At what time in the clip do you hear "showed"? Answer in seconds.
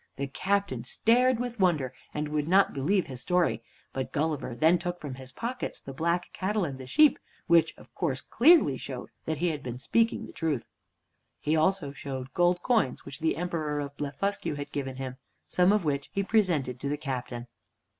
8.77-9.11, 11.91-12.33